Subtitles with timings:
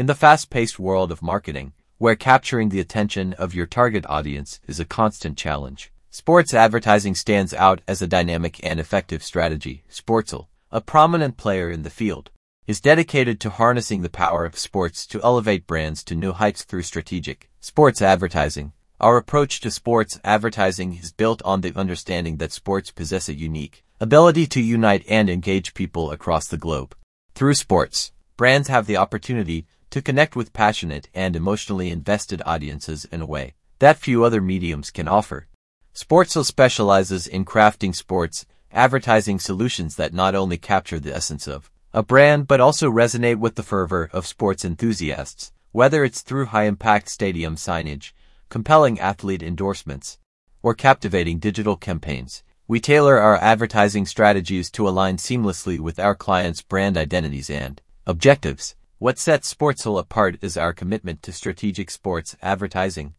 [0.00, 4.80] In the fast-paced world of marketing, where capturing the attention of your target audience is
[4.80, 9.84] a constant challenge, sports advertising stands out as a dynamic and effective strategy.
[9.90, 12.30] Sportcell, a prominent player in the field,
[12.66, 16.84] is dedicated to harnessing the power of sports to elevate brands to new heights through
[16.84, 18.72] strategic sports advertising.
[19.00, 23.84] Our approach to sports advertising is built on the understanding that sports possess a unique
[24.00, 26.96] ability to unite and engage people across the globe.
[27.34, 33.20] Through sports, brands have the opportunity to connect with passionate and emotionally invested audiences in
[33.20, 35.46] a way that few other mediums can offer.
[35.94, 42.02] Sportcell specializes in crafting sports advertising solutions that not only capture the essence of a
[42.02, 47.56] brand but also resonate with the fervor of sports enthusiasts, whether it's through high-impact stadium
[47.56, 48.12] signage,
[48.48, 50.18] compelling athlete endorsements,
[50.62, 52.42] or captivating digital campaigns.
[52.68, 58.76] We tailor our advertising strategies to align seamlessly with our clients' brand identities and objectives.
[59.00, 63.14] What sets Sportcell apart is our commitment to strategic sports advertising.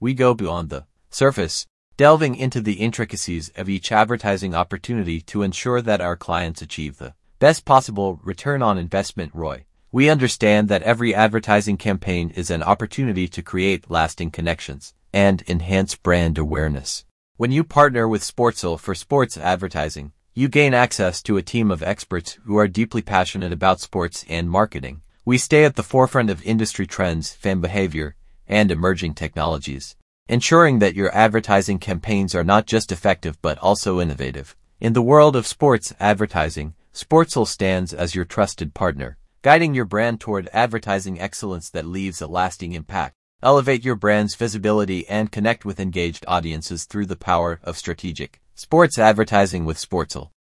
[0.00, 5.80] We go beyond the surface, delving into the intricacies of each advertising opportunity to ensure
[5.82, 9.66] that our clients achieve the best possible return on investment ROI.
[9.92, 15.94] We understand that every advertising campaign is an opportunity to create lasting connections and enhance
[15.94, 17.04] brand awareness.
[17.36, 21.84] When you partner with Sportcell for sports advertising, you gain access to a team of
[21.84, 25.02] experts who are deeply passionate about sports and marketing.
[25.24, 28.16] We stay at the forefront of industry trends, fan behavior,
[28.48, 29.94] and emerging technologies,
[30.28, 34.56] ensuring that your advertising campaigns are not just effective but also innovative.
[34.80, 40.20] In the world of sports advertising, Sportcell stands as your trusted partner, guiding your brand
[40.20, 43.14] toward advertising excellence that leaves a lasting impact.
[43.42, 48.98] Elevate your brand's visibility and connect with engaged audiences through the power of strategic sports
[48.98, 50.30] advertising with Sportcell.